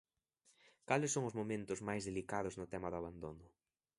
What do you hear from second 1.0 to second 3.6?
son os momentos máis delicados no tema do abandono?